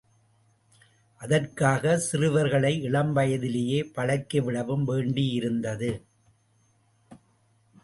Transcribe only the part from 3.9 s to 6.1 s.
பழக்கிவிடவும் வேண்டியிருந்தது.